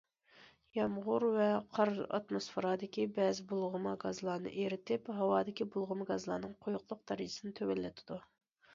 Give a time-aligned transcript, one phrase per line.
[0.77, 8.25] يامغۇر ۋە قار ئاتموسفېرادىكى بەزى بۇلغىما گازلارنى ئېرىتىپ، ھاۋادىكى بۇلغىما گازلارنىڭ قويۇقلۇق دەرىجىسىنى تۆۋەنلىتىدۇ.